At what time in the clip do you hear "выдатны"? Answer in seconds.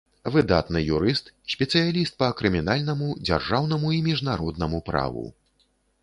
0.35-0.79